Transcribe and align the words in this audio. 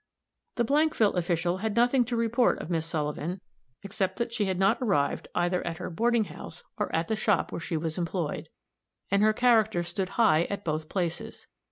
The 0.55 0.65
Blankville 0.65 1.13
official 1.15 1.57
had 1.57 1.75
nothing 1.75 2.05
to 2.05 2.15
report 2.15 2.57
of 2.57 2.71
Miss 2.71 2.87
Sullivan, 2.87 3.39
except 3.83 4.17
that 4.17 4.33
she 4.33 4.45
had 4.45 4.57
not 4.57 4.79
arrived 4.81 5.27
either 5.35 5.61
at 5.63 5.77
her 5.77 5.91
boarding 5.91 6.23
house 6.23 6.63
or 6.79 6.91
at 6.91 7.07
the 7.07 7.15
shop 7.15 7.51
where 7.51 7.61
she 7.61 7.77
was 7.77 7.99
employed, 7.99 8.49
and 9.11 9.21
her 9.21 9.31
character 9.31 9.83
stood 9.83 10.09
high 10.17 10.45
at 10.45 10.65
both 10.65 10.89
places. 10.89 11.45